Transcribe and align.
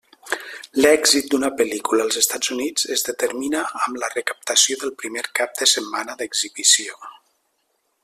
L'èxit 0.83 1.27
d'una 1.33 1.49
pel·lícula 1.59 2.07
als 2.09 2.17
Estats 2.21 2.51
Units 2.57 2.89
es 2.97 3.05
determina 3.09 3.63
amb 3.83 4.01
la 4.05 4.11
recaptació 4.17 4.81
del 4.85 4.97
primer 5.03 5.25
cap 5.41 5.57
de 5.61 5.73
setmana 5.77 6.21
d'exhibició. 6.23 7.03